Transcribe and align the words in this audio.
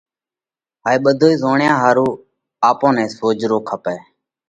هائي 0.85 0.97
ٻڌوئي 1.03 1.15
ڪئين 1.33 1.41
زوڻيا 1.41 1.73
ۿارُو 1.81 2.07
آپون 2.69 2.91
نئہ 2.95 3.05
سوجھرو 3.17 3.57
ڪپئه، 3.67 3.97